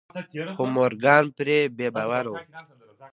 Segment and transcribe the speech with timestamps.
[0.55, 2.35] خو مورګان پرې بې باوره و.